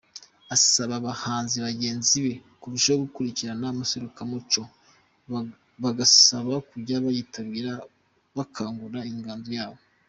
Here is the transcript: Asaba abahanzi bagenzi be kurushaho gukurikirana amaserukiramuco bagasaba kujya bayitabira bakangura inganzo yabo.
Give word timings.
Asaba 0.55 0.93
abahanzi 1.01 1.55
bagenzi 1.65 2.15
be 2.25 2.33
kurushaho 2.61 2.97
gukurikirana 3.05 3.65
amaserukiramuco 3.69 4.61
bagasaba 5.83 6.53
kujya 6.69 6.95
bayitabira 7.05 7.73
bakangura 8.37 8.99
inganzo 9.11 9.51
yabo. 9.59 9.79